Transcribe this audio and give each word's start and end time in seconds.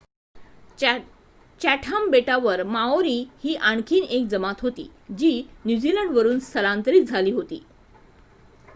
Chatham 1.61 2.09
बेटांवर 2.09 2.63
Maori 2.63 3.17
ही 3.43 3.55
आणखी 3.55 3.99
एक 4.09 4.25
जमात 4.27 4.61
होती 4.61 4.89
जी 5.17 5.41
न्यूझीलंडवरून 5.65 6.39
स्थलांतरित 6.39 7.03
झाली 7.03 7.31
होती 7.31 7.63